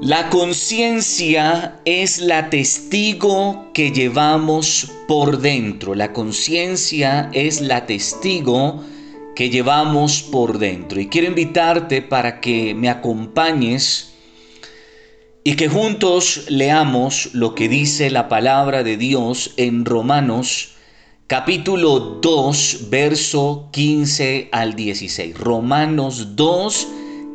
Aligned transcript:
La 0.00 0.30
conciencia 0.30 1.80
es 1.84 2.20
la 2.20 2.50
testigo 2.50 3.72
que 3.74 3.90
llevamos 3.90 4.92
por 5.08 5.40
dentro. 5.40 5.96
La 5.96 6.12
conciencia 6.12 7.30
es 7.32 7.60
la 7.60 7.84
testigo 7.84 8.84
que 9.34 9.50
llevamos 9.50 10.22
por 10.22 10.60
dentro. 10.60 11.00
Y 11.00 11.08
quiero 11.08 11.26
invitarte 11.26 12.00
para 12.00 12.40
que 12.40 12.76
me 12.76 12.88
acompañes 12.88 14.14
y 15.42 15.56
que 15.56 15.68
juntos 15.68 16.44
leamos 16.48 17.30
lo 17.32 17.56
que 17.56 17.68
dice 17.68 18.08
la 18.08 18.28
palabra 18.28 18.84
de 18.84 18.96
Dios 18.96 19.54
en 19.56 19.84
Romanos 19.84 20.76
capítulo 21.26 21.98
2, 22.22 22.88
verso 22.88 23.68
15 23.72 24.48
al 24.52 24.76
16. 24.76 25.36
Romanos 25.36 26.36
2, 26.36 26.88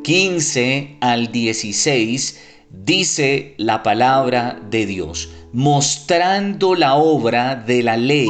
15 0.04 0.98
al 1.02 1.30
16 1.30 2.52
dice 2.74 3.54
la 3.58 3.84
palabra 3.84 4.60
de 4.70 4.88
Dios, 4.88 5.30
mostrando 5.54 6.74
la 6.74 6.96
obra 6.96 7.56
de 7.56 7.84
la 7.84 7.96
ley 7.96 8.28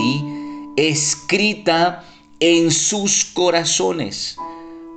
escrita 0.75 2.03
en 2.39 2.69
sus 2.69 3.23
corazones. 3.23 4.35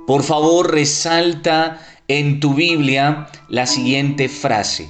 Por 0.05 0.23
favor, 0.23 0.71
resalta 0.71 1.79
en 2.09 2.41
tu 2.41 2.53
Biblia 2.53 3.29
la 3.47 3.65
siguiente 3.65 4.27
frase, 4.27 4.89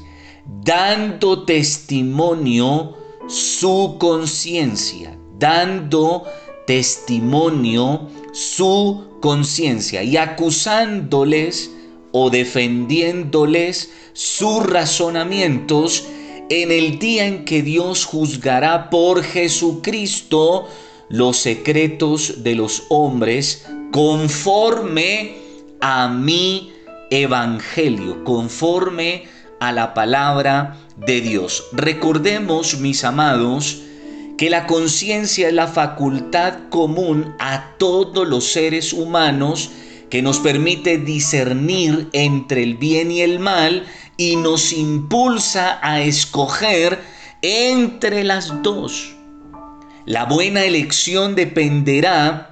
dando 0.63 1.46
testimonio 1.46 2.98
su 3.27 3.98
conciencia, 3.99 5.16
dando 5.38 6.24
testimonio 6.66 8.10
su 8.34 9.18
conciencia 9.21 10.02
y 10.02 10.18
acusándoles 10.18 11.71
o 12.20 12.30
defendiéndoles 12.31 13.91
sus 14.13 14.66
razonamientos 14.66 16.05
en 16.49 16.71
el 16.71 16.98
día 16.98 17.27
en 17.27 17.46
que 17.46 17.62
Dios 17.62 18.05
juzgará 18.05 18.90
por 18.90 19.24
Jesucristo 19.24 20.68
los 21.09 21.37
secretos 21.37 22.43
de 22.43 22.55
los 22.55 22.84
hombres 22.90 23.68
conforme 23.91 25.37
a 25.79 26.07
mi 26.07 26.71
evangelio, 27.12 28.24
conforme 28.24 29.26
a 29.59 29.71
la 29.71 29.93
palabra 29.93 30.77
de 30.96 31.21
Dios. 31.21 31.65
Recordemos, 31.71 32.79
mis 32.79 33.04
amados, 33.04 33.81
que 34.40 34.49
la 34.49 34.65
conciencia 34.65 35.49
es 35.49 35.54
la 35.54 35.68
facultad 35.68 36.70
común 36.70 37.35
a 37.40 37.76
todos 37.77 38.27
los 38.27 38.52
seres 38.52 38.91
humanos 38.91 39.70
que 40.10 40.22
nos 40.22 40.40
permite 40.40 40.98
discernir 40.98 42.10
entre 42.13 42.63
el 42.63 42.76
bien 42.76 43.12
y 43.12 43.22
el 43.22 43.40
mal 43.40 43.86
y 44.16 44.36
nos 44.36 44.72
impulsa 44.72 45.80
a 45.82 46.02
escoger 46.02 46.99
entre 47.41 48.24
las 48.24 48.64
dos. 48.64 49.16
La 50.05 50.26
buena 50.26 50.64
elección 50.64 51.36
dependerá 51.36 52.52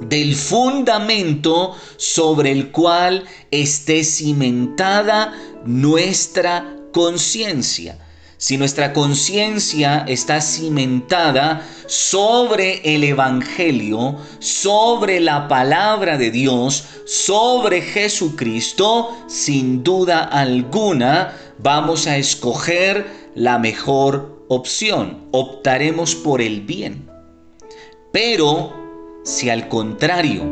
del 0.00 0.34
fundamento 0.34 1.76
sobre 1.96 2.50
el 2.50 2.70
cual 2.70 3.24
esté 3.50 4.04
cimentada 4.04 5.32
nuestra 5.64 6.76
conciencia 6.92 8.01
si 8.42 8.58
nuestra 8.58 8.92
conciencia 8.92 10.04
está 10.08 10.40
cimentada 10.40 11.64
sobre 11.86 12.80
el 12.92 13.04
Evangelio, 13.04 14.16
sobre 14.40 15.20
la 15.20 15.46
palabra 15.46 16.18
de 16.18 16.32
Dios, 16.32 16.84
sobre 17.06 17.82
Jesucristo, 17.82 19.16
sin 19.28 19.84
duda 19.84 20.24
alguna 20.24 21.36
vamos 21.60 22.08
a 22.08 22.16
escoger 22.16 23.06
la 23.36 23.60
mejor 23.60 24.44
opción, 24.48 25.28
optaremos 25.30 26.16
por 26.16 26.42
el 26.42 26.62
bien. 26.62 27.08
Pero 28.12 28.72
si 29.22 29.50
al 29.50 29.68
contrario 29.68 30.42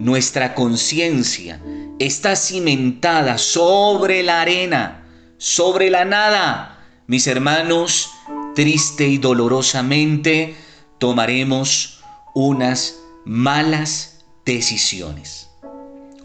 nuestra 0.00 0.52
conciencia 0.52 1.62
está 2.00 2.34
cimentada 2.34 3.38
sobre 3.38 4.24
la 4.24 4.40
arena, 4.40 5.06
sobre 5.38 5.90
la 5.90 6.04
nada, 6.04 6.75
mis 7.06 7.26
hermanos, 7.26 8.10
triste 8.54 9.06
y 9.06 9.18
dolorosamente 9.18 10.56
tomaremos 10.98 12.00
unas 12.34 12.96
malas 13.24 14.24
decisiones. 14.44 15.50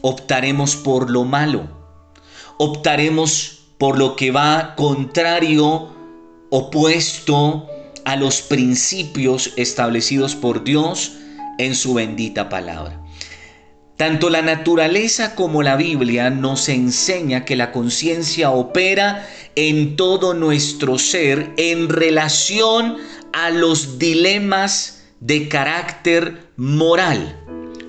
Optaremos 0.01 0.75
por 0.75 1.09
lo 1.09 1.23
malo. 1.23 1.67
Optaremos 2.57 3.59
por 3.77 3.97
lo 3.97 4.15
que 4.15 4.31
va 4.31 4.75
contrario, 4.75 5.89
opuesto 6.49 7.67
a 8.05 8.15
los 8.15 8.41
principios 8.41 9.53
establecidos 9.57 10.35
por 10.35 10.63
Dios 10.63 11.13
en 11.57 11.75
su 11.75 11.93
bendita 11.93 12.49
palabra. 12.49 13.00
Tanto 14.01 14.31
la 14.31 14.41
naturaleza 14.41 15.35
como 15.35 15.61
la 15.61 15.75
Biblia 15.75 16.31
nos 16.31 16.69
enseña 16.69 17.45
que 17.45 17.55
la 17.55 17.71
conciencia 17.71 18.49
opera 18.49 19.29
en 19.53 19.95
todo 19.95 20.33
nuestro 20.33 20.97
ser 20.97 21.51
en 21.57 21.87
relación 21.87 22.97
a 23.31 23.51
los 23.51 23.99
dilemas 23.99 25.03
de 25.19 25.47
carácter 25.47 26.47
moral. 26.57 27.39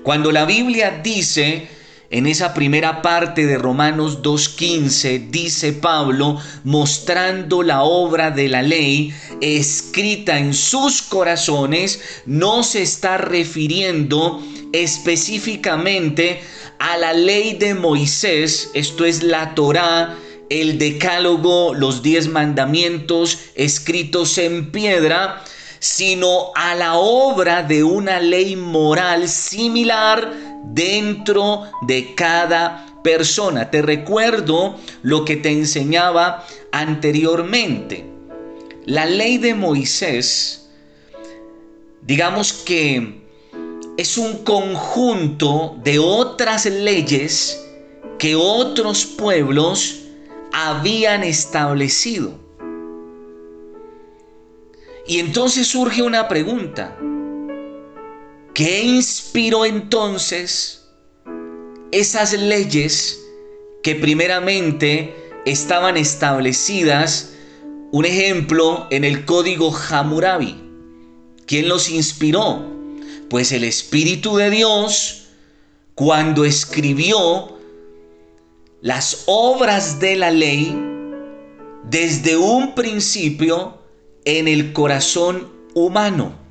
Cuando 0.03 0.31
la 0.31 0.45
Biblia 0.45 1.01
dice 1.03 1.67
en 2.13 2.27
esa 2.27 2.53
primera 2.53 3.01
parte 3.01 3.47
de 3.47 3.57
Romanos 3.57 4.21
2.15 4.21 5.31
dice 5.31 5.73
Pablo, 5.73 6.39
mostrando 6.63 7.63
la 7.63 7.81
obra 7.81 8.29
de 8.29 8.49
la 8.49 8.61
ley 8.61 9.11
escrita 9.41 10.37
en 10.37 10.53
sus 10.53 11.01
corazones, 11.01 12.01
no 12.27 12.61
se 12.61 12.83
está 12.83 13.17
refiriendo 13.17 14.43
específicamente 14.73 16.41
a 16.77 16.97
la 16.97 17.13
ley 17.13 17.53
de 17.53 17.73
Moisés, 17.73 18.69
esto 18.75 19.05
es 19.05 19.23
la 19.23 19.55
Torá, 19.55 20.15
el 20.51 20.77
decálogo, 20.77 21.73
los 21.73 22.03
diez 22.03 22.27
mandamientos 22.27 23.39
escritos 23.55 24.37
en 24.37 24.71
piedra, 24.71 25.43
sino 25.79 26.51
a 26.53 26.75
la 26.75 26.93
obra 26.93 27.63
de 27.63 27.83
una 27.83 28.19
ley 28.19 28.55
moral 28.55 29.27
similar 29.27 30.52
dentro 30.63 31.63
de 31.81 32.15
cada 32.15 32.85
persona. 33.03 33.69
Te 33.69 33.81
recuerdo 33.81 34.75
lo 35.01 35.25
que 35.25 35.35
te 35.35 35.51
enseñaba 35.51 36.45
anteriormente. 36.71 38.05
La 38.85 39.05
ley 39.05 39.37
de 39.37 39.53
Moisés, 39.53 40.69
digamos 42.01 42.53
que 42.53 43.21
es 43.97 44.17
un 44.17 44.43
conjunto 44.43 45.77
de 45.83 45.99
otras 45.99 46.65
leyes 46.65 47.59
que 48.17 48.35
otros 48.35 49.05
pueblos 49.05 49.99
habían 50.51 51.23
establecido. 51.23 52.33
Y 55.05 55.19
entonces 55.19 55.67
surge 55.67 56.01
una 56.01 56.27
pregunta. 56.27 56.97
¿Qué 58.53 58.83
inspiró 58.83 59.65
entonces 59.65 60.85
esas 61.91 62.33
leyes 62.33 63.19
que 63.81 63.95
primeramente 63.95 65.15
estaban 65.43 65.97
establecidas? 65.97 67.33
Un 67.91 68.05
ejemplo 68.05 68.85
en 68.91 69.05
el 69.05 69.25
código 69.25 69.75
Hammurabi. 69.75 70.55
¿Quién 71.47 71.67
los 71.67 71.89
inspiró? 71.89 72.61
Pues 73.27 73.51
el 73.51 73.63
Espíritu 73.63 74.35
de 74.37 74.51
Dios 74.51 75.29
cuando 75.95 76.45
escribió 76.45 77.57
las 78.81 79.23
obras 79.25 79.99
de 79.99 80.15
la 80.15 80.29
ley 80.29 80.79
desde 81.89 82.37
un 82.37 82.75
principio 82.75 83.79
en 84.25 84.47
el 84.47 84.73
corazón 84.73 85.51
humano. 85.73 86.42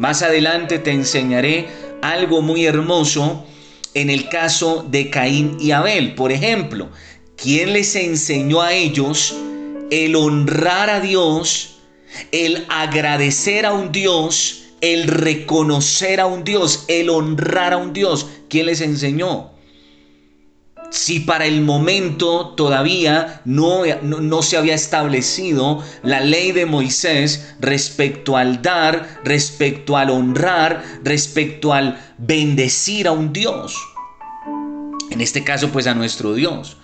Más 0.00 0.22
adelante 0.22 0.78
te 0.78 0.92
enseñaré 0.92 1.68
algo 2.00 2.40
muy 2.40 2.64
hermoso 2.64 3.44
en 3.92 4.08
el 4.08 4.30
caso 4.30 4.82
de 4.90 5.10
Caín 5.10 5.58
y 5.60 5.72
Abel. 5.72 6.14
Por 6.14 6.32
ejemplo, 6.32 6.88
¿quién 7.36 7.74
les 7.74 7.94
enseñó 7.96 8.62
a 8.62 8.72
ellos 8.72 9.36
el 9.90 10.16
honrar 10.16 10.88
a 10.88 11.00
Dios, 11.00 11.80
el 12.32 12.64
agradecer 12.70 13.66
a 13.66 13.74
un 13.74 13.92
Dios, 13.92 14.62
el 14.80 15.06
reconocer 15.06 16.20
a 16.20 16.24
un 16.24 16.44
Dios, 16.44 16.86
el 16.88 17.10
honrar 17.10 17.74
a 17.74 17.76
un 17.76 17.92
Dios? 17.92 18.26
¿Quién 18.48 18.64
les 18.64 18.80
enseñó? 18.80 19.50
Si 20.90 21.20
para 21.20 21.46
el 21.46 21.62
momento 21.62 22.48
todavía 22.56 23.40
no, 23.44 23.82
no, 24.02 24.42
se 24.42 24.56
había 24.56 24.74
establecido 24.74 25.82
la 26.02 26.20
ley 26.20 26.52
de 26.52 26.66
Moisés 26.66 27.54
respecto 27.60 28.36
al 28.36 28.60
dar, 28.60 29.20
respecto 29.24 29.96
al 29.96 30.10
honrar, 30.10 30.82
respecto 31.04 31.72
al 31.72 32.00
bendecir 32.18 33.06
a 33.06 33.12
un 33.12 33.32
Dios. 33.32 33.76
En 35.10 35.20
este 35.20 35.44
caso, 35.44 35.70
pues 35.70 35.86
a 35.86 35.94
nuestro 35.94 36.34
Dios. 36.34 36.76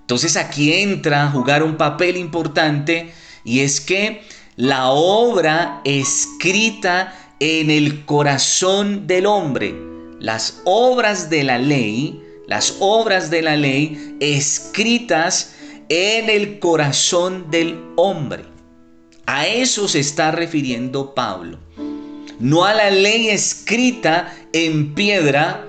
Entonces 0.00 0.36
aquí 0.36 0.72
entra 0.74 1.24
a 1.24 1.30
jugar 1.30 1.62
un 1.62 1.76
papel 1.76 2.18
importante 2.18 3.14
y 3.44 3.60
es 3.60 3.80
que 3.80 4.22
la 4.56 4.90
obra 4.90 5.80
escrita 5.84 7.14
en 7.40 7.70
el 7.70 8.04
corazón 8.04 9.06
del 9.06 9.24
hombre, 9.24 9.74
las 10.20 10.60
obras 10.64 11.30
de 11.30 11.44
la 11.44 11.58
ley, 11.58 12.22
las 12.46 12.76
obras 12.80 13.30
de 13.30 13.42
la 13.42 13.56
ley 13.56 14.16
escritas 14.20 15.54
en 15.88 16.30
el 16.30 16.58
corazón 16.58 17.50
del 17.50 17.78
hombre. 17.96 18.44
A 19.26 19.46
eso 19.46 19.88
se 19.88 20.00
está 20.00 20.30
refiriendo 20.30 21.14
Pablo. 21.14 21.58
No 22.40 22.64
a 22.64 22.74
la 22.74 22.90
ley 22.90 23.28
escrita 23.28 24.34
en 24.52 24.94
piedra, 24.94 25.64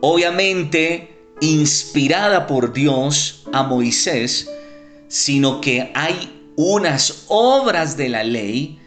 obviamente 0.00 1.12
inspirada 1.40 2.46
por 2.46 2.72
Dios 2.72 3.44
a 3.52 3.64
Moisés, 3.64 4.48
sino 5.08 5.60
que 5.60 5.90
hay 5.94 6.52
unas 6.56 7.24
obras 7.28 7.96
de 7.96 8.08
la 8.08 8.24
ley 8.24 8.78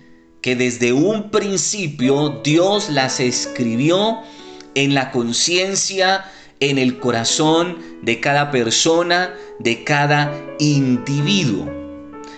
que 0.41 0.55
desde 0.55 0.93
un 0.93 1.31
principio 1.31 2.41
Dios 2.43 2.89
las 2.89 3.19
escribió 3.19 4.19
en 4.75 4.93
la 4.93 5.11
conciencia, 5.11 6.25
en 6.59 6.77
el 6.77 6.99
corazón 6.99 7.77
de 8.01 8.19
cada 8.19 8.51
persona, 8.51 9.33
de 9.59 9.83
cada 9.83 10.33
individuo. 10.59 11.85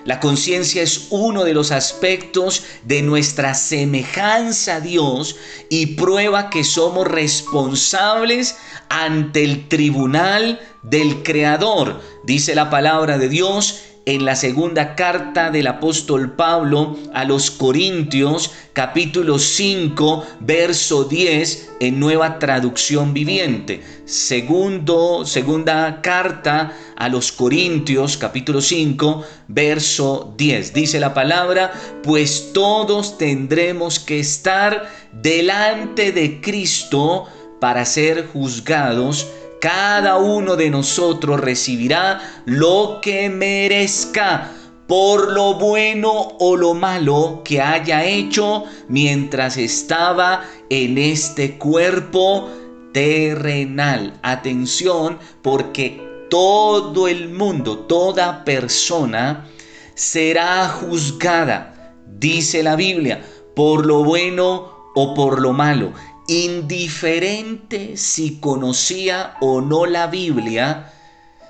La 0.07 0.21
conciencia 0.21 0.81
es 0.81 1.07
uno 1.09 1.43
de 1.43 1.53
los 1.53 1.71
aspectos 1.71 2.63
de 2.83 3.01
nuestra 3.01 3.53
semejanza 3.53 4.75
a 4.75 4.79
Dios 4.79 5.35
y 5.69 5.97
prueba 5.97 6.49
que 6.49 6.63
somos 6.63 7.05
responsables 7.05 8.55
ante 8.87 9.43
el 9.43 9.67
tribunal 9.67 10.61
del 10.81 11.23
Creador. 11.23 11.99
Dice 12.23 12.55
la 12.55 12.69
palabra 12.69 13.17
de 13.17 13.27
Dios 13.27 13.81
en 14.07 14.24
la 14.24 14.38
segunda 14.38 14.95
carta 14.95 15.51
del 15.51 15.68
apóstol 15.68 16.31
Pablo 16.31 16.98
a 17.13 17.25
los 17.25 17.51
Corintios, 17.51 18.51
capítulo 18.71 19.38
5, 19.38 20.25
verso 20.39 21.04
10, 21.04 21.71
en 21.81 22.00
nueva 22.00 22.39
traducción 22.39 23.13
viviente. 23.13 23.83
Segundo, 24.06 25.25
segunda 25.25 26.00
carta 26.01 26.71
a 26.95 27.09
los 27.09 27.33
Corintios, 27.33 28.15
capítulo 28.15 28.62
5, 28.62 29.25
verso 29.50 30.33
10. 30.38 30.74
Dice 30.74 31.01
la 31.01 31.13
palabra, 31.13 31.74
pues 32.01 32.53
todos 32.53 33.18
tendremos 33.18 34.00
que 34.00 34.21
estar 34.21 34.89
delante 35.12 36.13
de 36.13 36.39
Cristo 36.39 37.25
para 37.60 37.83
ser 37.83 38.27
juzgados 38.27 39.27
cada 39.59 40.18
uno 40.18 40.56
de 40.56 40.69
nosotros 40.69 41.39
recibirá 41.39 42.44
lo 42.45 43.00
que 43.01 43.30
merezca 43.30 44.51
por 44.88 45.31
lo 45.31 45.56
bueno 45.56 46.12
o 46.39 46.56
lo 46.56 46.74
malo 46.74 47.42
que 47.44 47.62
haya 47.62 48.06
hecho 48.06 48.63
mientras 48.88 49.57
estaba 49.57 50.44
en 50.69 50.98
este 50.98 51.57
cuerpo 51.57 52.50
terrenal. 52.94 54.13
Atención, 54.21 55.19
porque 55.42 56.01
todo 56.30 57.07
el 57.07 57.30
mundo, 57.30 57.80
toda 57.80 58.45
persona 58.45 59.48
será 59.94 60.69
juzgada, 60.69 61.95
dice 62.06 62.63
la 62.63 62.75
Biblia, 62.75 63.21
por 63.56 63.86
lo 63.86 64.03
bueno 64.03 64.71
o 64.95 65.13
por 65.13 65.42
lo 65.42 65.51
malo 65.53 65.92
indiferente 66.27 67.97
si 67.97 68.39
conocía 68.39 69.35
o 69.39 69.62
no 69.62 69.85
la 69.85 70.07
Biblia, 70.07 70.94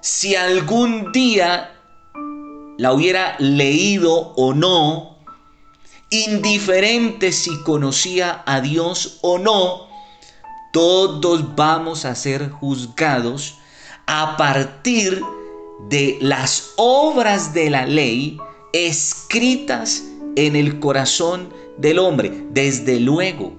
si 0.02 0.36
algún 0.36 1.12
día 1.12 1.72
la 2.78 2.94
hubiera 2.94 3.36
leído 3.40 4.34
o 4.36 4.54
no, 4.54 5.18
indiferente 6.10 7.32
si 7.32 7.58
conocía 7.64 8.44
a 8.46 8.62
Dios 8.62 9.18
o 9.22 9.40
no, 9.40 9.88
todos 10.72 11.56
vamos 11.56 12.06
a 12.06 12.14
ser 12.14 12.50
juzgados 12.50 13.56
a 14.06 14.38
partir 14.38 15.22
de 15.90 16.18
las 16.22 16.74
obras 16.78 17.54
de 17.54 17.70
la 17.70 17.86
ley 17.86 18.38
escritas 18.74 20.04
en 20.36 20.56
el 20.56 20.80
corazón 20.80 21.52
del 21.78 22.00
hombre. 22.00 22.46
Desde 22.52 23.00
luego, 23.00 23.57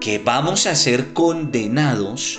que 0.00 0.18
vamos 0.18 0.66
a 0.66 0.74
ser 0.74 1.12
condenados 1.12 2.38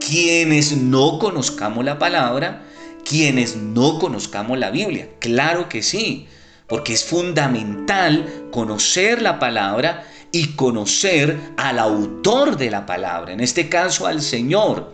quienes 0.00 0.76
no 0.76 1.18
conozcamos 1.18 1.84
la 1.84 1.98
palabra, 1.98 2.64
quienes 3.04 3.56
no 3.56 3.98
conozcamos 3.98 4.58
la 4.58 4.70
Biblia. 4.70 5.08
Claro 5.18 5.68
que 5.68 5.82
sí, 5.82 6.28
porque 6.66 6.92
es 6.92 7.04
fundamental 7.04 8.48
conocer 8.50 9.22
la 9.22 9.38
palabra 9.38 10.06
y 10.30 10.48
conocer 10.48 11.38
al 11.56 11.78
autor 11.78 12.56
de 12.56 12.70
la 12.70 12.86
palabra, 12.86 13.32
en 13.32 13.40
este 13.40 13.68
caso 13.68 14.06
al 14.06 14.20
Señor. 14.22 14.92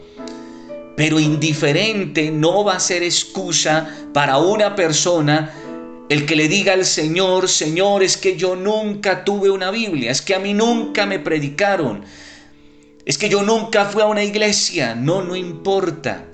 Pero 0.96 1.18
indiferente 1.18 2.30
no 2.30 2.64
va 2.64 2.76
a 2.76 2.80
ser 2.80 3.02
excusa 3.02 3.88
para 4.12 4.38
una 4.38 4.76
persona 4.76 5.52
el 6.08 6.26
que 6.26 6.36
le 6.36 6.48
diga 6.48 6.74
al 6.74 6.84
Señor, 6.84 7.48
Señor, 7.48 8.02
es 8.02 8.16
que 8.16 8.36
yo 8.36 8.56
nunca 8.56 9.24
tuve 9.24 9.50
una 9.50 9.70
Biblia, 9.70 10.10
es 10.10 10.22
que 10.22 10.34
a 10.34 10.38
mí 10.38 10.54
nunca 10.54 11.06
me 11.06 11.18
predicaron, 11.18 12.04
es 13.04 13.18
que 13.18 13.28
yo 13.28 13.42
nunca 13.42 13.84
fui 13.84 14.02
a 14.02 14.06
una 14.06 14.24
iglesia. 14.24 14.94
No, 14.94 15.22
no 15.22 15.36
importa. 15.36 16.26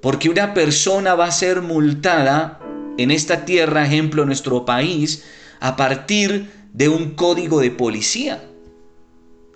Porque 0.00 0.28
una 0.28 0.54
persona 0.54 1.14
va 1.14 1.26
a 1.26 1.32
ser 1.32 1.62
multada 1.62 2.60
en 2.98 3.10
esta 3.10 3.44
tierra, 3.44 3.84
ejemplo, 3.84 4.24
nuestro 4.24 4.64
país, 4.64 5.24
a 5.60 5.76
partir 5.76 6.50
de 6.72 6.88
un 6.88 7.14
código 7.14 7.60
de 7.60 7.70
policía. 7.70 8.44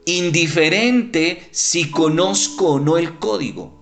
Indiferente 0.05 1.43
si 1.51 1.91
conozco 1.91 2.75
o 2.75 2.81
no 2.81 2.99
el 2.99 3.19
código. 3.19 3.82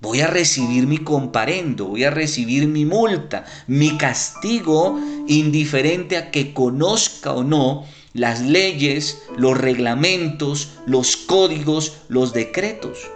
Voy 0.00 0.20
a 0.20 0.28
recibir 0.28 0.86
mi 0.86 0.98
comparendo, 0.98 1.86
voy 1.86 2.04
a 2.04 2.10
recibir 2.10 2.68
mi 2.68 2.84
multa, 2.84 3.44
mi 3.66 3.98
castigo, 3.98 4.96
indiferente 5.26 6.16
a 6.16 6.30
que 6.30 6.54
conozca 6.54 7.32
o 7.32 7.42
no 7.42 7.84
las 8.12 8.40
leyes, 8.40 9.22
los 9.36 9.58
reglamentos, 9.58 10.74
los 10.86 11.16
códigos, 11.16 11.98
los 12.08 12.32
decretos. 12.32 13.10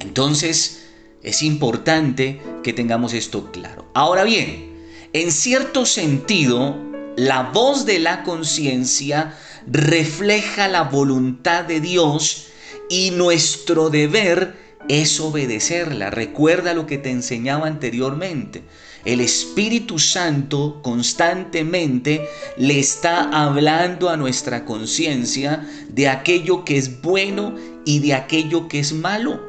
Entonces, 0.00 0.88
es 1.22 1.42
importante 1.42 2.40
que 2.64 2.72
tengamos 2.72 3.12
esto 3.12 3.52
claro. 3.52 3.86
Ahora 3.94 4.24
bien, 4.24 4.88
en 5.12 5.30
cierto 5.30 5.86
sentido, 5.86 6.76
la 7.16 7.44
voz 7.44 7.86
de 7.86 8.00
la 8.00 8.24
conciencia 8.24 9.36
refleja 9.68 10.66
la 10.66 10.82
voluntad 10.82 11.64
de 11.64 11.80
Dios 11.80 12.48
y 12.90 13.12
nuestro 13.12 13.88
deber 13.88 14.65
es 14.88 15.20
obedecerla. 15.20 16.10
Recuerda 16.10 16.74
lo 16.74 16.86
que 16.86 16.98
te 16.98 17.10
enseñaba 17.10 17.66
anteriormente. 17.66 18.62
El 19.04 19.20
Espíritu 19.20 19.98
Santo 20.00 20.80
constantemente 20.82 22.28
le 22.56 22.80
está 22.80 23.22
hablando 23.30 24.10
a 24.10 24.16
nuestra 24.16 24.64
conciencia 24.64 25.64
de 25.88 26.08
aquello 26.08 26.64
que 26.64 26.76
es 26.76 27.02
bueno 27.02 27.54
y 27.84 28.00
de 28.00 28.14
aquello 28.14 28.66
que 28.66 28.80
es 28.80 28.92
malo. 28.92 29.40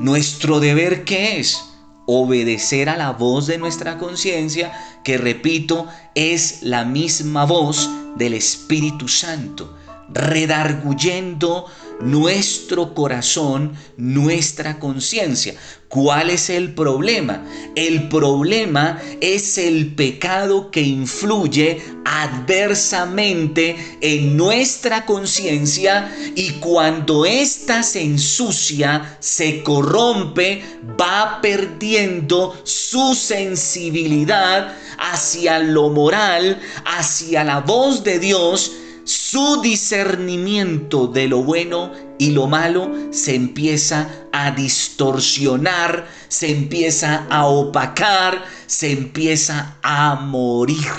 Nuestro 0.00 0.60
deber 0.60 1.04
qué 1.04 1.40
es? 1.40 1.64
Obedecer 2.06 2.88
a 2.88 2.96
la 2.96 3.10
voz 3.10 3.48
de 3.48 3.58
nuestra 3.58 3.98
conciencia, 3.98 4.72
que 5.02 5.18
repito, 5.18 5.88
es 6.14 6.62
la 6.62 6.84
misma 6.84 7.44
voz 7.44 7.90
del 8.16 8.34
Espíritu 8.34 9.08
Santo, 9.08 9.76
redarguyendo 10.08 11.66
nuestro 12.00 12.94
corazón, 12.94 13.72
nuestra 13.96 14.78
conciencia. 14.78 15.54
¿Cuál 15.88 16.28
es 16.28 16.50
el 16.50 16.74
problema? 16.74 17.42
El 17.74 18.08
problema 18.08 19.00
es 19.20 19.56
el 19.56 19.94
pecado 19.94 20.70
que 20.70 20.82
influye 20.82 21.82
adversamente 22.04 23.76
en 24.02 24.36
nuestra 24.36 25.06
conciencia 25.06 26.14
y 26.36 26.50
cuando 26.60 27.24
ésta 27.24 27.82
se 27.82 28.02
ensucia, 28.02 29.16
se 29.20 29.62
corrompe, 29.62 30.62
va 31.00 31.40
perdiendo 31.40 32.60
su 32.64 33.14
sensibilidad 33.14 34.76
hacia 34.98 35.58
lo 35.58 35.88
moral, 35.88 36.60
hacia 36.84 37.44
la 37.44 37.60
voz 37.60 38.04
de 38.04 38.18
Dios 38.18 38.72
su 39.08 39.62
discernimiento 39.62 41.06
de 41.06 41.28
lo 41.28 41.42
bueno 41.42 41.92
y 42.18 42.32
lo 42.32 42.46
malo 42.46 42.92
se 43.10 43.34
empieza 43.34 44.26
a 44.32 44.50
distorsionar, 44.50 46.06
se 46.28 46.50
empieza 46.50 47.26
a 47.30 47.46
opacar, 47.46 48.44
se 48.66 48.92
empieza 48.92 49.78
a 49.82 50.14
morir. 50.16 50.92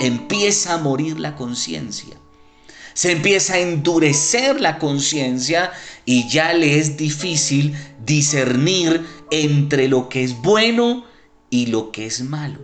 Empieza 0.00 0.74
a 0.74 0.78
morir 0.78 1.18
la 1.18 1.34
conciencia. 1.34 2.16
Se 2.94 3.10
empieza 3.10 3.54
a 3.54 3.58
endurecer 3.58 4.60
la 4.60 4.78
conciencia 4.78 5.72
y 6.04 6.28
ya 6.28 6.52
le 6.52 6.78
es 6.78 6.96
difícil 6.96 7.74
discernir 8.04 9.04
entre 9.32 9.88
lo 9.88 10.08
que 10.08 10.22
es 10.22 10.40
bueno 10.42 11.04
y 11.50 11.66
lo 11.66 11.90
que 11.90 12.06
es 12.06 12.20
malo. 12.20 12.60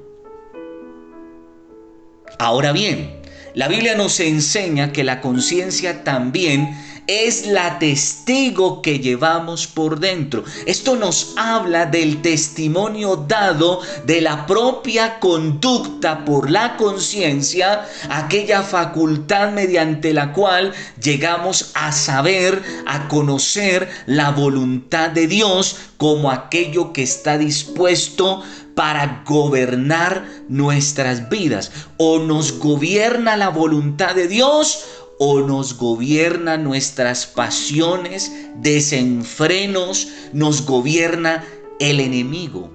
Ahora 2.38 2.71
bien, 2.71 3.21
la 3.54 3.68
Biblia 3.68 3.94
nos 3.94 4.21
enseña 4.21 4.92
que 4.92 5.04
la 5.04 5.21
conciencia 5.21 6.04
también 6.04 6.75
es 7.06 7.47
la 7.47 7.78
testigo 7.78 8.80
que 8.80 9.00
llevamos 9.00 9.66
por 9.66 9.99
dentro. 9.99 10.44
Esto 10.66 10.97
nos 10.97 11.35
habla 11.37 11.87
del 11.87 12.23
testimonio 12.23 13.16
dado 13.16 13.80
de 14.06 14.21
la 14.21 14.47
propia 14.47 15.18
conducta 15.18 16.25
por 16.25 16.50
la 16.50 16.76
conciencia, 16.76 17.87
aquella 18.09 18.62
facultad 18.62 19.50
mediante 19.50 20.14
la 20.14 20.32
cual 20.32 20.73
llegamos 21.02 21.73
a 21.75 21.90
saber, 21.92 22.62
a 22.87 23.09
conocer 23.09 23.88
la 24.06 24.30
voluntad 24.30 25.11
de 25.11 25.26
Dios 25.26 25.76
como 25.97 26.30
aquello 26.30 26.92
que 26.92 27.02
está 27.02 27.38
dispuesto 27.38 28.42
para 28.74 29.22
gobernar 29.26 30.26
nuestras 30.48 31.28
vidas. 31.28 31.72
O 31.96 32.18
nos 32.18 32.58
gobierna 32.58 33.36
la 33.36 33.48
voluntad 33.48 34.14
de 34.14 34.28
Dios 34.28 34.84
o 35.18 35.40
nos 35.40 35.76
gobierna 35.76 36.56
nuestras 36.56 37.26
pasiones, 37.26 38.32
desenfrenos, 38.56 40.08
nos 40.32 40.64
gobierna 40.66 41.44
el 41.78 42.00
enemigo. 42.00 42.72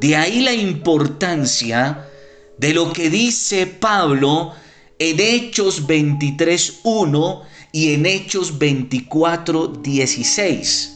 De 0.00 0.16
ahí 0.16 0.40
la 0.40 0.54
importancia 0.54 2.08
de 2.58 2.74
lo 2.74 2.92
que 2.92 3.10
dice 3.10 3.66
Pablo 3.66 4.52
en 4.98 5.20
Hechos 5.20 5.86
23.1 5.86 7.42
y 7.72 7.94
en 7.94 8.06
Hechos 8.06 8.58
24.16. 8.58 10.93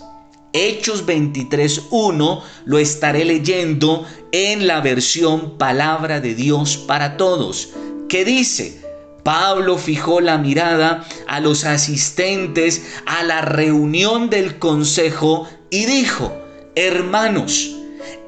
Hechos 0.52 1.04
23.1 1.06 2.42
lo 2.64 2.78
estaré 2.78 3.24
leyendo 3.24 4.06
en 4.32 4.66
la 4.66 4.80
versión 4.80 5.58
Palabra 5.58 6.20
de 6.20 6.34
Dios 6.34 6.76
para 6.76 7.16
Todos, 7.16 7.70
que 8.08 8.24
dice, 8.24 8.80
Pablo 9.22 9.76
fijó 9.76 10.22
la 10.22 10.38
mirada 10.38 11.06
a 11.26 11.40
los 11.40 11.64
asistentes 11.64 12.82
a 13.04 13.22
la 13.24 13.42
reunión 13.42 14.30
del 14.30 14.58
consejo 14.58 15.46
y 15.70 15.84
dijo, 15.84 16.32
hermanos, 16.74 17.76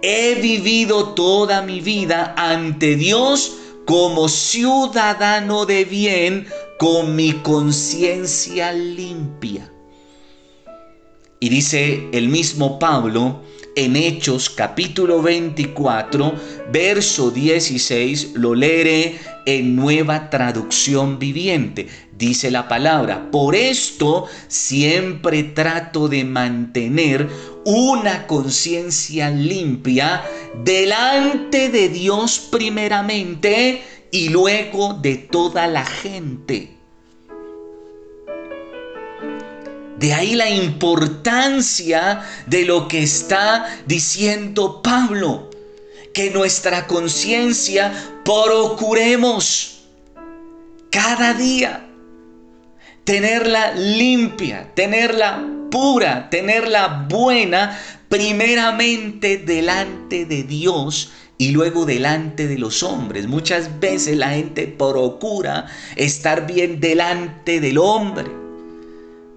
he 0.02 0.34
vivido 0.34 1.14
toda 1.14 1.62
mi 1.62 1.80
vida 1.80 2.34
ante 2.36 2.96
Dios 2.96 3.56
como 3.86 4.28
ciudadano 4.28 5.64
de 5.64 5.86
bien 5.86 6.46
con 6.78 7.16
mi 7.16 7.32
conciencia 7.32 8.72
limpia. 8.72 9.70
Y 11.42 11.48
dice 11.48 12.06
el 12.12 12.28
mismo 12.28 12.78
Pablo 12.78 13.40
en 13.74 13.96
Hechos 13.96 14.50
capítulo 14.50 15.22
24, 15.22 16.34
verso 16.70 17.30
16, 17.30 18.32
lo 18.34 18.54
leeré 18.54 19.18
en 19.46 19.74
nueva 19.74 20.28
traducción 20.28 21.18
viviente. 21.18 21.88
Dice 22.12 22.50
la 22.50 22.68
palabra, 22.68 23.30
por 23.30 23.54
esto 23.54 24.26
siempre 24.48 25.42
trato 25.44 26.08
de 26.08 26.24
mantener 26.24 27.26
una 27.64 28.26
conciencia 28.26 29.30
limpia 29.30 30.22
delante 30.62 31.70
de 31.70 31.88
Dios 31.88 32.48
primeramente 32.50 33.80
y 34.10 34.28
luego 34.28 34.92
de 34.92 35.16
toda 35.16 35.66
la 35.68 35.86
gente. 35.86 36.79
De 40.00 40.14
ahí 40.14 40.34
la 40.34 40.48
importancia 40.48 42.22
de 42.46 42.64
lo 42.64 42.88
que 42.88 43.02
está 43.02 43.66
diciendo 43.86 44.80
Pablo. 44.82 45.50
Que 46.14 46.30
nuestra 46.30 46.86
conciencia 46.86 47.92
procuremos 48.24 49.82
cada 50.90 51.34
día 51.34 51.86
tenerla 53.04 53.74
limpia, 53.74 54.72
tenerla 54.74 55.44
pura, 55.70 56.30
tenerla 56.30 57.06
buena, 57.08 57.78
primeramente 58.08 59.36
delante 59.36 60.24
de 60.24 60.44
Dios 60.44 61.12
y 61.36 61.50
luego 61.50 61.84
delante 61.84 62.48
de 62.48 62.56
los 62.56 62.82
hombres. 62.82 63.26
Muchas 63.26 63.78
veces 63.80 64.16
la 64.16 64.30
gente 64.30 64.66
procura 64.66 65.66
estar 65.96 66.46
bien 66.46 66.80
delante 66.80 67.60
del 67.60 67.76
hombre 67.76 68.39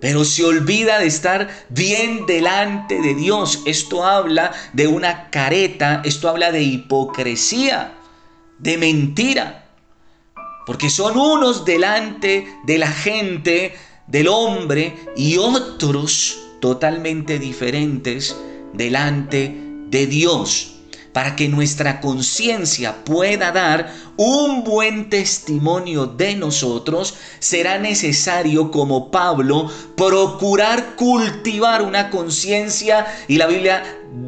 pero 0.03 0.25
se 0.25 0.43
olvida 0.43 0.99
de 0.99 1.05
estar 1.05 1.47
bien 1.69 2.25
delante 2.25 3.01
de 3.01 3.15
Dios. 3.15 3.61
Esto 3.65 4.03
habla 4.03 4.51
de 4.73 4.85
una 4.87 5.29
careta, 5.29 6.01
esto 6.03 6.27
habla 6.27 6.51
de 6.51 6.61
hipocresía, 6.61 7.93
de 8.59 8.77
mentira, 8.77 9.63
porque 10.65 10.89
son 10.89 11.17
unos 11.17 11.63
delante 11.63 12.45
de 12.65 12.77
la 12.79 12.91
gente, 12.91 13.75
del 14.07 14.27
hombre, 14.27 14.93
y 15.15 15.37
otros 15.37 16.37
totalmente 16.59 17.39
diferentes 17.39 18.35
delante 18.73 19.55
de 19.87 20.05
Dios 20.05 20.73
para 21.13 21.37
que 21.37 21.47
nuestra 21.47 22.01
conciencia 22.01 23.05
pueda 23.05 23.53
dar 23.53 23.93
un 24.17 24.63
buen 24.63 25.09
testimonio 25.09 26.05
de 26.05 26.35
nosotros, 26.35 27.15
será 27.39 27.79
necesario, 27.79 28.69
como 28.71 29.11
Pablo, 29.11 29.69
procurar 29.95 30.95
cultivar 30.95 31.81
una 31.81 32.09
conciencia 32.09 33.05
y 33.27 33.37
la 33.37 33.47
Biblia 33.47 33.83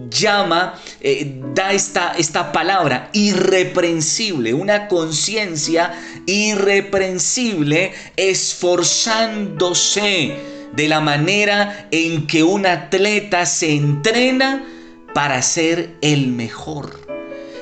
llama, 0.10 0.80
eh, 1.01 1.42
da 1.54 1.74
esta, 1.74 2.13
esta 2.18 2.51
palabra, 2.51 3.10
irreprensible, 3.13 4.54
una 4.54 4.88
conciencia 4.88 5.94
irreprensible, 6.25 7.94
esforzándose 8.15 10.36
de 10.74 10.88
la 10.88 11.01
manera 11.01 11.88
en 11.92 12.25
que 12.27 12.44
un 12.44 12.65
atleta 12.65 13.46
se 13.46 13.75
entrena 13.75 14.65
para 15.13 15.42
ser 15.42 15.96
el 16.01 16.27
mejor. 16.27 17.04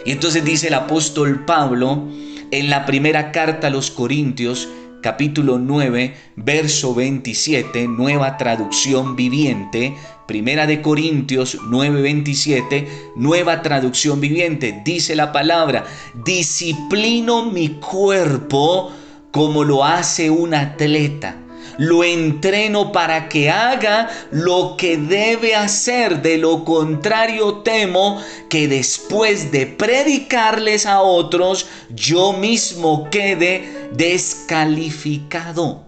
Y 0.05 0.11
entonces 0.11 0.43
dice 0.43 0.67
el 0.67 0.73
apóstol 0.73 1.45
Pablo 1.45 2.07
en 2.51 2.69
la 2.69 2.85
primera 2.85 3.31
carta 3.31 3.67
a 3.67 3.69
los 3.69 3.89
Corintios, 3.89 4.67
capítulo 5.01 5.59
9, 5.59 6.15
verso 6.35 6.93
27, 6.93 7.87
nueva 7.87 8.37
traducción 8.37 9.15
viviente, 9.15 9.95
Primera 10.27 10.65
de 10.65 10.81
Corintios 10.81 11.57
9, 11.69 12.01
27, 12.01 12.87
nueva 13.17 13.61
traducción 13.61 14.21
viviente, 14.21 14.81
dice 14.85 15.15
la 15.15 15.31
palabra, 15.33 15.85
disciplino 16.23 17.51
mi 17.51 17.69
cuerpo 17.69 18.91
como 19.31 19.63
lo 19.63 19.83
hace 19.83 20.29
un 20.29 20.53
atleta 20.53 21.42
lo 21.77 22.03
entreno 22.03 22.91
para 22.91 23.29
que 23.29 23.49
haga 23.49 24.09
lo 24.31 24.75
que 24.77 24.97
debe 24.97 25.55
hacer. 25.55 26.21
De 26.21 26.37
lo 26.37 26.63
contrario 26.65 27.55
temo 27.63 28.21
que 28.49 28.67
después 28.67 29.51
de 29.51 29.65
predicarles 29.65 30.85
a 30.85 31.01
otros, 31.01 31.67
yo 31.89 32.33
mismo 32.33 33.09
quede 33.09 33.89
descalificado. 33.93 35.85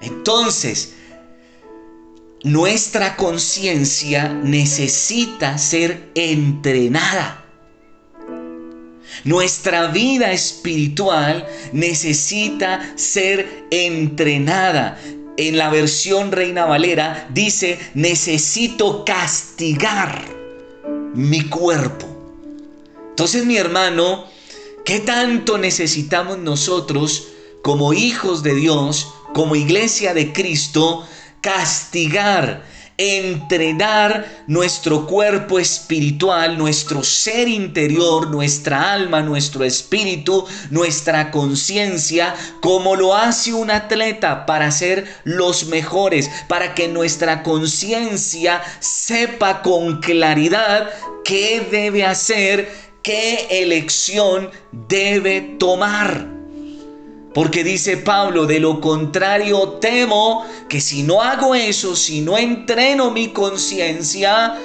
Entonces, 0.00 0.94
nuestra 2.42 3.16
conciencia 3.16 4.28
necesita 4.28 5.56
ser 5.56 6.10
entrenada. 6.14 7.43
Nuestra 9.22 9.86
vida 9.88 10.32
espiritual 10.32 11.46
necesita 11.72 12.92
ser 12.96 13.66
entrenada. 13.70 14.98
En 15.36 15.56
la 15.56 15.70
versión 15.70 16.32
Reina 16.32 16.64
Valera 16.66 17.28
dice, 17.32 17.78
necesito 17.94 19.04
castigar 19.04 20.24
mi 21.14 21.42
cuerpo. 21.48 22.06
Entonces 23.10 23.44
mi 23.44 23.56
hermano, 23.56 24.24
¿qué 24.84 25.00
tanto 25.00 25.58
necesitamos 25.58 26.38
nosotros 26.38 27.28
como 27.62 27.94
hijos 27.94 28.42
de 28.42 28.54
Dios, 28.54 29.14
como 29.32 29.56
iglesia 29.56 30.14
de 30.14 30.32
Cristo, 30.32 31.06
castigar 31.40 32.64
entrenar 32.96 34.24
nuestro 34.46 35.06
cuerpo 35.06 35.58
espiritual, 35.58 36.56
nuestro 36.58 37.02
ser 37.02 37.48
interior, 37.48 38.30
nuestra 38.30 38.92
alma, 38.92 39.22
nuestro 39.22 39.64
espíritu, 39.64 40.46
nuestra 40.70 41.30
conciencia, 41.30 42.34
como 42.60 42.96
lo 42.96 43.14
hace 43.14 43.52
un 43.52 43.70
atleta 43.70 44.46
para 44.46 44.70
ser 44.70 45.06
los 45.24 45.66
mejores, 45.66 46.30
para 46.48 46.74
que 46.74 46.88
nuestra 46.88 47.42
conciencia 47.42 48.62
sepa 48.80 49.62
con 49.62 50.00
claridad 50.00 50.90
qué 51.24 51.66
debe 51.70 52.04
hacer, 52.04 52.70
qué 53.02 53.46
elección 53.50 54.50
debe 54.72 55.40
tomar. 55.58 56.33
Porque 57.34 57.64
dice 57.64 57.96
Pablo, 57.96 58.46
de 58.46 58.60
lo 58.60 58.80
contrario 58.80 59.78
temo 59.80 60.46
que 60.68 60.80
si 60.80 61.02
no 61.02 61.20
hago 61.20 61.56
eso, 61.56 61.96
si 61.96 62.20
no 62.20 62.38
entreno 62.38 63.10
mi 63.10 63.28
conciencia, 63.28 64.56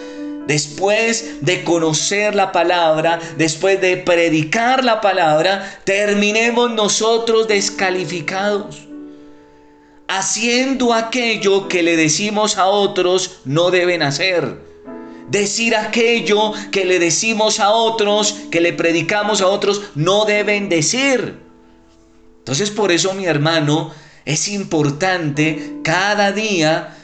después 0.45 1.41
de 1.41 1.63
conocer 1.63 2.35
la 2.35 2.51
palabra, 2.51 3.19
después 3.38 3.81
de 3.81 3.97
predicar 3.97 4.83
la 4.83 5.01
palabra, 5.01 5.79
terminemos 5.83 6.69
nosotros 6.71 7.47
descalificados, 7.47 8.88
haciendo 10.07 10.93
aquello 10.93 11.67
que 11.67 11.81
le 11.81 11.97
decimos 11.97 12.59
a 12.59 12.67
otros 12.67 13.39
no 13.45 13.71
deben 13.71 14.03
hacer. 14.03 14.69
Decir 15.27 15.75
aquello 15.75 16.53
que 16.71 16.85
le 16.85 16.99
decimos 16.99 17.59
a 17.59 17.71
otros, 17.71 18.35
que 18.51 18.61
le 18.61 18.73
predicamos 18.73 19.41
a 19.41 19.47
otros, 19.47 19.81
no 19.95 20.25
deben 20.25 20.69
decir. 20.69 21.48
Entonces 22.49 22.71
por 22.71 22.91
eso 22.91 23.13
mi 23.13 23.27
hermano, 23.27 23.91
es 24.25 24.47
importante 24.47 25.81
cada 25.83 26.31
día, 26.31 26.97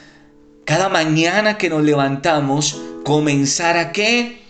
cada 0.64 0.88
mañana 0.88 1.56
que 1.56 1.70
nos 1.70 1.84
levantamos, 1.84 2.80
comenzar 3.04 3.76
a 3.76 3.92
qué? 3.92 4.42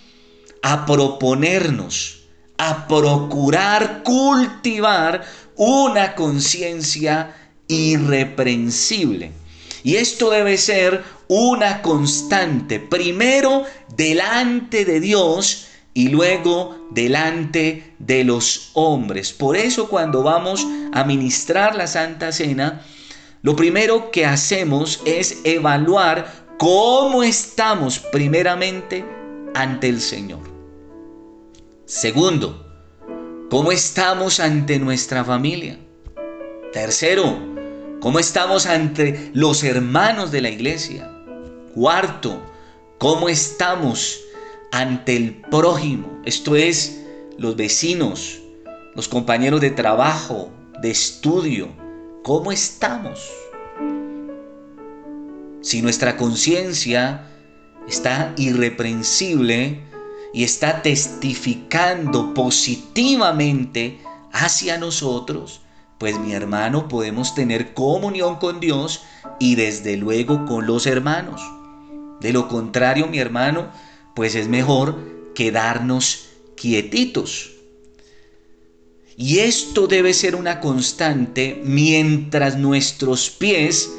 A 0.62 0.86
proponernos, 0.86 2.22
a 2.56 2.88
procurar 2.88 4.04
cultivar 4.04 5.22
una 5.56 6.14
conciencia 6.14 7.36
irreprensible. 7.68 9.32
Y 9.84 9.96
esto 9.96 10.30
debe 10.30 10.56
ser 10.56 11.04
una 11.28 11.82
constante, 11.82 12.80
primero 12.80 13.64
delante 13.94 14.86
de 14.86 15.00
Dios 15.00 15.66
y 15.96 16.08
luego 16.08 16.76
delante 16.90 17.94
de 17.98 18.22
los 18.22 18.70
hombres. 18.74 19.32
Por 19.32 19.56
eso 19.56 19.88
cuando 19.88 20.22
vamos 20.22 20.66
a 20.92 21.04
ministrar 21.04 21.74
la 21.74 21.86
Santa 21.86 22.32
Cena, 22.32 22.82
lo 23.40 23.56
primero 23.56 24.10
que 24.10 24.26
hacemos 24.26 25.00
es 25.06 25.38
evaluar 25.44 26.30
cómo 26.58 27.22
estamos 27.22 27.98
primeramente 27.98 29.06
ante 29.54 29.88
el 29.88 30.02
Señor. 30.02 30.42
Segundo, 31.86 32.66
cómo 33.48 33.72
estamos 33.72 34.38
ante 34.38 34.78
nuestra 34.78 35.24
familia. 35.24 35.78
Tercero, 36.74 37.38
cómo 38.00 38.18
estamos 38.18 38.66
ante 38.66 39.30
los 39.32 39.64
hermanos 39.64 40.30
de 40.30 40.42
la 40.42 40.50
iglesia. 40.50 41.10
Cuarto, 41.74 42.42
cómo 42.98 43.30
estamos 43.30 44.25
ante 44.78 45.16
el 45.16 45.34
prójimo, 45.50 46.20
esto 46.24 46.56
es, 46.56 47.02
los 47.38 47.56
vecinos, 47.56 48.40
los 48.94 49.08
compañeros 49.08 49.60
de 49.60 49.70
trabajo, 49.70 50.50
de 50.82 50.90
estudio. 50.90 51.68
¿Cómo 52.22 52.52
estamos? 52.52 53.20
si 55.66 55.82
nuestra 55.82 56.16
conciencia 56.16 57.26
está 57.88 58.32
irreprensible 58.36 59.80
y 60.32 60.44
está 60.44 60.80
testificando 60.80 62.34
positivamente 62.34 63.98
hacia 64.32 64.78
nosotros, 64.78 65.62
pues 65.98 66.20
mi 66.20 66.34
hermano 66.34 66.86
podemos 66.86 67.34
tener 67.34 67.74
comunión 67.74 68.36
con 68.36 68.60
Dios 68.60 69.02
y 69.40 69.56
desde 69.56 69.96
luego 69.96 70.46
con 70.46 70.68
los 70.68 70.86
hermanos. 70.86 71.42
De 72.20 72.32
lo 72.32 72.46
contrario, 72.46 73.08
mi 73.08 73.18
hermano, 73.18 73.66
pues 74.16 74.34
es 74.34 74.48
mejor 74.48 74.98
quedarnos 75.34 76.30
quietitos. 76.56 77.52
Y 79.18 79.40
esto 79.40 79.86
debe 79.86 80.14
ser 80.14 80.34
una 80.34 80.58
constante 80.60 81.60
mientras 81.62 82.56
nuestros 82.56 83.28
pies 83.30 83.90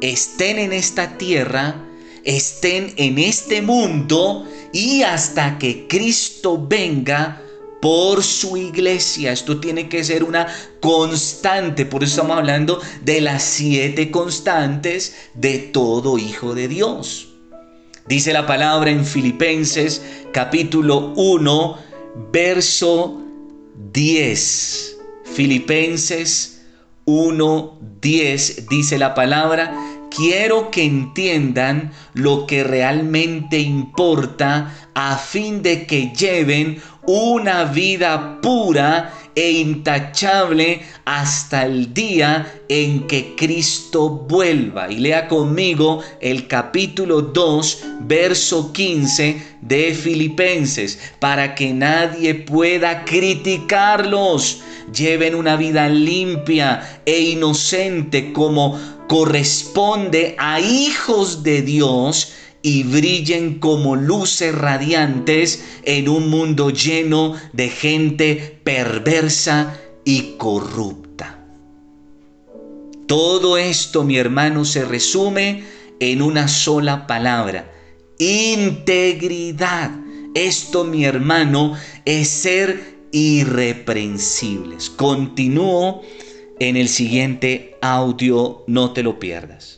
estén 0.00 0.58
en 0.58 0.72
esta 0.72 1.18
tierra, 1.18 1.84
estén 2.24 2.94
en 2.96 3.18
este 3.18 3.60
mundo 3.60 4.46
y 4.72 5.02
hasta 5.02 5.58
que 5.58 5.88
Cristo 5.88 6.64
venga 6.64 7.42
por 7.82 8.22
su 8.22 8.56
iglesia. 8.56 9.32
Esto 9.32 9.58
tiene 9.58 9.88
que 9.88 10.04
ser 10.04 10.22
una 10.22 10.46
constante. 10.80 11.86
Por 11.86 12.04
eso 12.04 12.12
estamos 12.14 12.38
hablando 12.38 12.80
de 13.02 13.20
las 13.20 13.42
siete 13.42 14.12
constantes 14.12 15.16
de 15.34 15.58
todo 15.58 16.18
hijo 16.18 16.54
de 16.54 16.68
Dios. 16.68 17.25
Dice 18.08 18.32
la 18.32 18.46
palabra 18.46 18.90
en 18.90 19.04
Filipenses 19.04 20.00
capítulo 20.32 21.12
1, 21.16 21.78
verso 22.30 23.20
10. 23.92 24.96
Filipenses 25.24 26.62
1.10 27.06 28.68
dice 28.68 28.98
la 28.98 29.12
palabra, 29.14 29.74
quiero 30.08 30.70
que 30.70 30.84
entiendan 30.84 31.90
lo 32.14 32.46
que 32.46 32.62
realmente 32.62 33.58
importa 33.58 34.72
a 34.94 35.16
fin 35.16 35.62
de 35.62 35.84
que 35.86 36.12
lleven 36.12 36.80
una 37.06 37.64
vida 37.64 38.40
pura 38.40 39.12
e 39.36 39.50
intachable 39.52 40.80
hasta 41.04 41.66
el 41.66 41.92
día 41.92 42.60
en 42.68 43.06
que 43.06 43.36
Cristo 43.36 44.08
vuelva. 44.08 44.90
Y 44.90 44.96
lea 44.96 45.28
conmigo 45.28 46.02
el 46.20 46.48
capítulo 46.48 47.20
2, 47.20 47.84
verso 48.00 48.72
15 48.72 49.58
de 49.60 49.94
Filipenses, 49.94 50.98
para 51.20 51.54
que 51.54 51.72
nadie 51.72 52.34
pueda 52.34 53.04
criticarlos. 53.04 54.62
Lleven 54.92 55.34
una 55.34 55.56
vida 55.56 55.88
limpia 55.88 57.00
e 57.04 57.20
inocente 57.20 58.32
como 58.32 58.78
corresponde 59.06 60.34
a 60.38 60.60
hijos 60.60 61.42
de 61.42 61.62
Dios 61.62 62.32
y 62.66 62.82
brillen 62.82 63.60
como 63.60 63.94
luces 63.94 64.52
radiantes 64.52 65.64
en 65.84 66.08
un 66.08 66.28
mundo 66.28 66.70
lleno 66.70 67.36
de 67.52 67.68
gente 67.68 68.58
perversa 68.64 69.78
y 70.04 70.34
corrupta. 70.36 71.46
Todo 73.06 73.56
esto, 73.56 74.02
mi 74.02 74.16
hermano, 74.16 74.64
se 74.64 74.84
resume 74.84 75.62
en 76.00 76.20
una 76.20 76.48
sola 76.48 77.06
palabra, 77.06 77.70
integridad. 78.18 79.92
Esto, 80.34 80.82
mi 80.82 81.04
hermano, 81.04 81.76
es 82.04 82.26
ser 82.26 82.96
irreprensibles. 83.12 84.90
Continúo 84.90 86.02
en 86.58 86.76
el 86.76 86.88
siguiente 86.88 87.76
audio, 87.80 88.64
no 88.66 88.92
te 88.92 89.04
lo 89.04 89.20
pierdas. 89.20 89.75